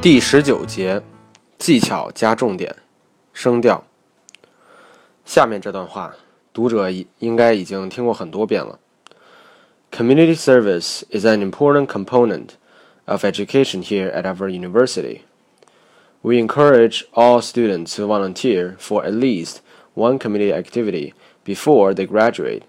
[0.00, 1.02] 第十九节，
[1.58, 2.76] 技巧加重点，
[3.32, 3.84] 声调。
[5.24, 6.14] 下面这段话，
[6.52, 8.78] 读者应该已经听过很多遍了。
[9.90, 12.50] Community service is an important component
[13.06, 15.22] of education here at our university.
[16.22, 19.56] We encourage all students to volunteer for at least
[19.94, 21.14] one community activity
[21.44, 22.62] before they graduate.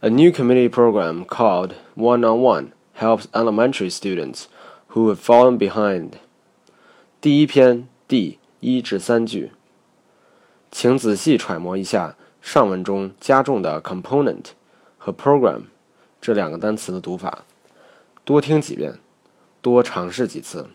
[0.00, 4.46] A new community program called One on One helps elementary students
[4.88, 6.18] who have fallen behind
[7.21, 9.51] 第一篇第一至三句，
[10.71, 14.45] 请仔细揣摩一下上文中加重的 component
[14.97, 15.65] 和 program
[16.19, 17.45] 这两个单词的读法，
[18.25, 18.95] 多听几遍，
[19.61, 20.65] 多尝试几次。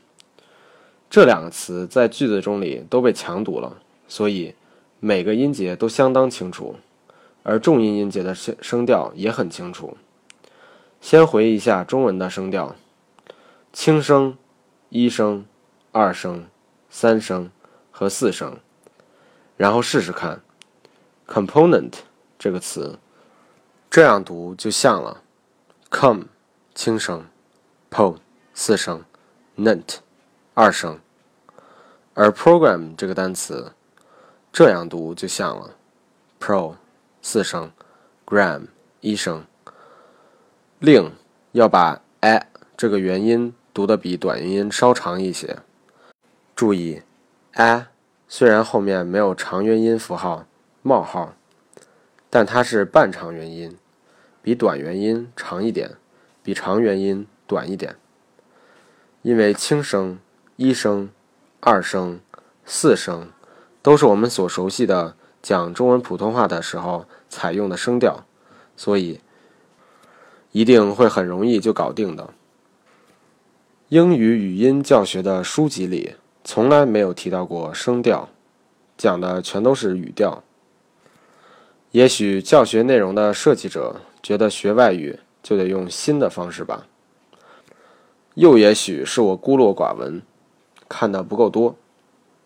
[1.10, 4.54] 这两个词在句子中里都被强读了，所以
[5.00, 6.76] 每个音节都相当清楚，
[7.42, 9.96] 而重音音节的声声调也很清楚。
[11.00, 12.76] 先回忆一下中文的声调：
[13.72, 14.38] 轻声、
[14.90, 15.44] 一声。
[15.98, 16.46] 二声、
[16.90, 17.50] 三声
[17.90, 18.60] 和四声，
[19.56, 20.42] 然后试试看。
[21.26, 21.94] component
[22.38, 22.98] 这个词，
[23.88, 25.22] 这样读就像了
[25.88, 26.26] ：come
[26.74, 27.24] 轻声
[27.90, 28.18] ，po
[28.52, 29.02] 四声
[29.56, 30.00] ，net
[30.52, 31.00] 二声。
[32.12, 33.72] 而 program 这个单词，
[34.52, 35.76] 这样读就像了
[36.38, 36.74] ：pro
[37.22, 37.72] 四声
[38.26, 38.66] ，gram
[39.00, 39.46] 一声。
[40.78, 41.10] 令
[41.52, 45.58] 要把 a 这个元音读的比短元音稍长一些。
[46.56, 47.02] 注意
[47.52, 47.88] ，a
[48.26, 50.46] 虽然后面没有长元音符号
[50.80, 51.34] 冒号，
[52.30, 53.76] 但它是半长元音，
[54.40, 55.96] 比短元音长一点，
[56.42, 57.96] 比长元音短一点。
[59.20, 60.18] 因为轻声、
[60.56, 61.10] 一声、
[61.60, 62.20] 二声、
[62.64, 63.30] 四声
[63.82, 68.24] 都是我们所熟悉的讲中文普通话的时候采用的声调，
[68.78, 69.20] 所以
[70.52, 72.32] 一定会很容易就搞定的。
[73.90, 76.16] 英语语音教学的书籍里。
[76.48, 78.28] 从来没有提到过声调，
[78.96, 80.44] 讲的全都是语调。
[81.90, 86.86] 也许教学内容的设计者觉得学外语就得用新的方式吧。
[88.34, 90.22] 又也许是我孤陋寡闻，
[90.88, 91.74] 看的不够多。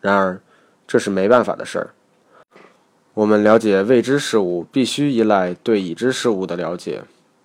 [0.00, 0.40] 然而，
[0.86, 1.90] 这是没办法的事儿。
[3.12, 7.02] 我们了解未知事物，必须依赖对已知事物的了解，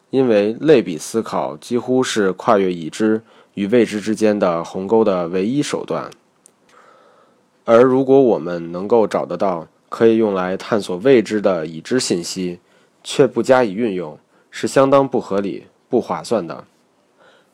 [0.09, 3.21] 因为类比思考几乎是跨越已知
[3.55, 6.09] 与未知之间的鸿沟的唯一手段。
[7.65, 12.59] 而如果我们能够找得到可以用来探索未知的已知信息，
[13.03, 14.17] 却不加以运用，
[14.51, 16.63] 是相当不合理、不划算的。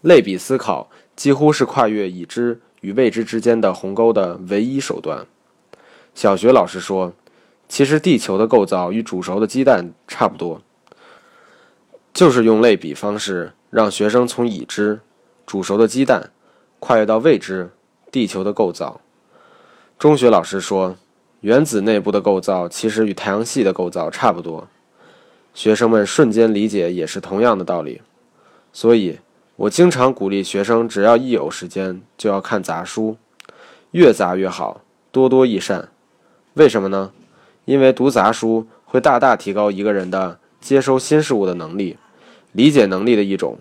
[0.01, 5.25] 类比思考几乎是跨越已知与未知之间的鸿沟的唯一手段。
[6.13, 7.13] 小学老师说，
[7.69, 10.61] 其实地球的构造与煮熟的鸡蛋差不多，
[12.13, 14.99] 就是用类比方式让学生从已知
[15.45, 16.31] 煮熟的鸡蛋
[16.79, 17.69] 跨越到未知
[18.11, 18.99] 地球的构造。
[20.01, 20.95] 中学老师说，
[21.41, 24.67] 原子内部的构造其实与太阳系的构造差不多。
[25.53, 28.01] 学生们瞬间理解，也是同样的道理。
[28.73, 29.19] 所以，
[29.55, 33.15] 我经常鼓励学生，只要一有时间，就要看杂书，
[33.91, 34.81] 越杂越好，
[35.11, 35.89] 多多益善。
[36.55, 37.11] 为什么呢？
[37.65, 41.95] 因为读杂书会大大提高一个人的接收新事物的能力，
[42.53, 43.59] 理解能力的一种。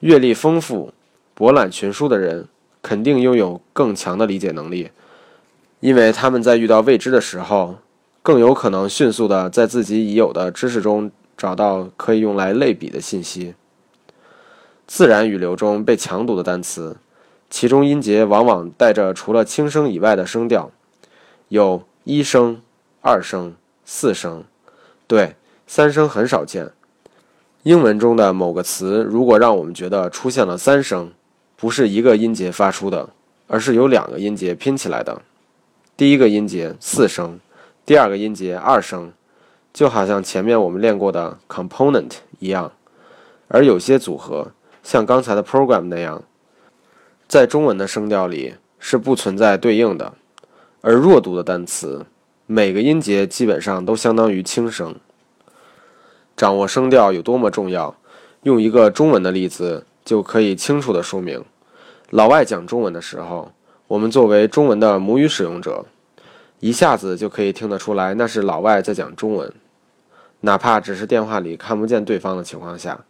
[0.00, 0.92] 阅历丰富、
[1.32, 2.48] 博览群书的人，
[2.82, 4.90] 肯定拥有更强的理解能力。
[5.84, 7.76] 因为他们在遇到未知的时候，
[8.22, 13.52] 更有可能迅速的在自己已有的知识中找到可以用来类比的信息。
[14.86, 16.96] 自然语流中被强读的单词，
[17.50, 20.70] 其中音节往往带着除了轻声以外的声调，
[21.48, 22.62] 有一声、
[23.02, 24.44] 二声、四声，
[25.06, 25.36] 对，
[25.66, 26.70] 三声很少见。
[27.64, 31.12] 英文中的某个词如果让我们觉得出现了三声，
[31.58, 33.10] 不是一个音节发出的，
[33.48, 35.20] 而是由两个音节拼起来的。
[35.96, 37.38] 第一个音节四声，
[37.86, 39.12] 第二个音节二声，
[39.72, 42.10] 就好像前面我们练过的 component
[42.40, 42.72] 一样。
[43.46, 44.50] 而有些组合，
[44.82, 46.24] 像刚才的 program 那样，
[47.28, 50.14] 在中文的声调里是不存在对应的。
[50.80, 52.04] 而弱读的单词，
[52.46, 54.96] 每个音节基本上都相当于轻声。
[56.36, 57.94] 掌握声调有多么重要，
[58.42, 61.44] 用一个中文的例子就可以清楚地说明。
[62.10, 63.52] 老外讲中文的时候。
[63.86, 65.84] 我们作为中文的母语使用者，
[66.60, 69.52] 一下子就可以听得出来，那是老外在讲中文，
[70.40, 73.04] 哪怕只是电话里看不见对方的情况下。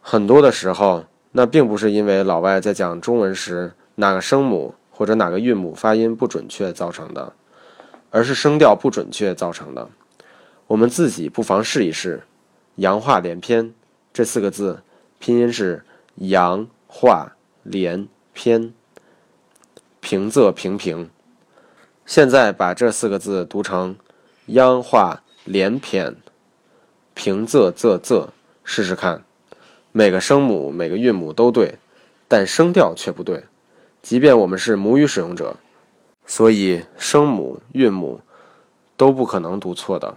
[0.00, 7.34] 很多的时候，那并不是因为老外在讲中文时哪个声母或者哪个韵母发音不准确造成的，
[8.10, 9.90] 而是声调不准确造成的。
[10.68, 12.22] 我们自己不妨试一试
[12.76, 13.74] ，“洋话连篇”
[14.10, 14.82] 这四个字
[15.18, 15.84] 拼音是
[16.16, 18.72] “洋话连篇”。
[20.12, 21.08] 平仄平平。
[22.04, 23.96] 现在把这四个字读成
[24.48, 26.16] 央化连篇
[27.14, 28.26] 平仄仄仄，
[28.62, 29.24] 试试看。
[29.90, 31.76] 每个声母、每个韵母都对，
[32.28, 33.44] 但声调却不对。
[34.02, 35.56] 即便我们是母语使用者，
[36.26, 38.20] 所以声母、韵母
[38.98, 40.14] 都不可能读错的。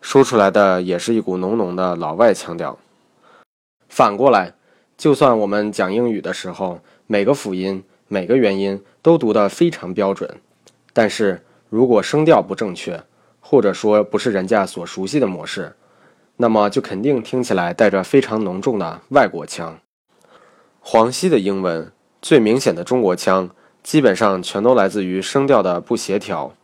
[0.00, 2.78] 说出来的也是一股浓浓的老外腔调。
[3.90, 4.54] 反过来，
[4.96, 10.40] 就算我们讲英语的时候，每个辅音、每个元音都读得非常标准，
[10.94, 13.02] 但是如果声调不正确，
[13.38, 15.76] 或者说不是人家所熟悉的模式，
[16.38, 19.78] 那么就肯定听起来带着非常浓重的外国腔。
[20.80, 23.50] 黄西的英文最明显的中国腔，
[23.82, 26.54] 基本上全都来自于声调的不协调。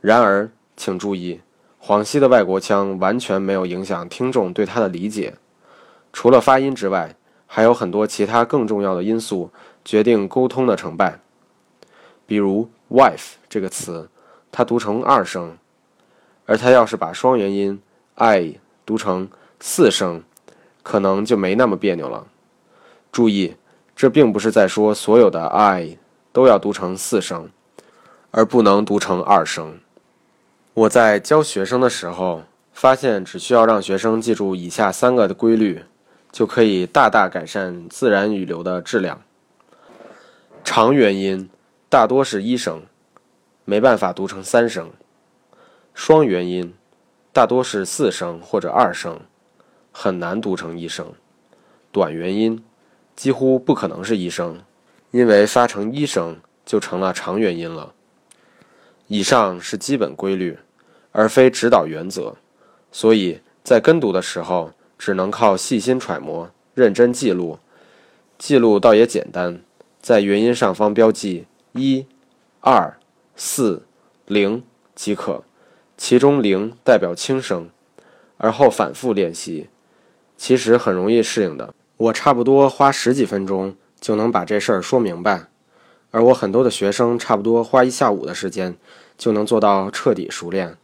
[0.00, 1.40] 然而，请注意，
[1.76, 5.34] 黄西的外国腔完全没有影响听众对他的理解。
[6.12, 7.14] 除了发音之外，
[7.46, 9.50] 还有很多其他更重要的因素
[9.86, 11.20] 决定沟通的成败。
[12.26, 14.10] 比如 “wife” 这个词，
[14.52, 15.56] 它读成二声，
[16.44, 17.80] 而他要是把双元音
[18.16, 18.58] “i”。
[18.84, 19.28] 读成
[19.58, 20.22] 四声，
[20.84, 22.28] 可能就没那么别扭了。
[23.10, 23.56] 注意，
[23.96, 25.98] 这并不是在说所有的 i
[26.32, 27.50] 都要读成四声，
[28.30, 29.80] 而不能读成二声。
[30.72, 35.82] 我在教学生的时候，发现只需要让学生记住以下三个的规律，
[36.30, 39.20] 就可以大大改善自然语流的质量。
[40.68, 41.48] 长元音
[41.88, 42.82] 大多是一声，
[43.64, 44.90] 没办法读成三声。
[45.94, 46.74] 双元音。
[47.32, 49.20] 大多是四声或者二声，
[49.92, 51.12] 很难读成一声。
[51.92, 52.64] 短元音
[53.14, 54.60] 几乎不可能是一声，
[55.12, 57.92] 因为发成一声就成了长元音了。
[59.06, 60.58] 以上是基本规律，
[61.12, 62.34] 而非指导原则，
[62.90, 67.60] 所以在跟读的时候只能靠细心揣摩、认真记录。
[68.36, 69.60] 记录倒也简单，
[70.00, 72.06] 在元音上方标记一、
[72.60, 72.96] 二、
[73.34, 73.86] 四、
[74.26, 74.62] 零
[74.94, 75.42] 即可。
[75.98, 77.70] 其中零代表轻声，
[78.36, 79.70] 而后反复练习，
[80.36, 81.74] 其实很容易适应的。
[81.96, 85.48] 我差不多花十几分钟就能把这事儿说明白，
[86.10, 88.76] 而我很多的学生差不多花一下午的时间
[89.16, 90.76] 就能做到彻底熟练，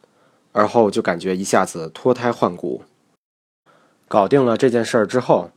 [0.52, 2.82] 而后就感觉一下子脱胎换骨。
[4.08, 5.50] 搞定了这件事儿之后，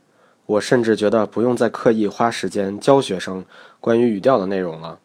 [0.46, 3.44] 我甚至觉得不用再刻意花时间教学生
[3.80, 4.98] 关于语调的内容了，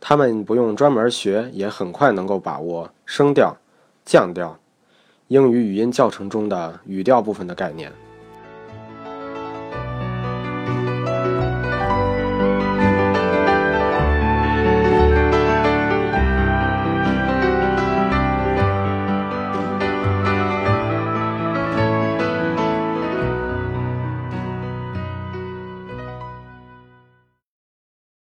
[0.00, 3.56] 他们不用专门学，也很快能够把握升调。
[4.04, 4.58] 降调，
[5.28, 7.90] 英语语音教程中的语调部分的概念。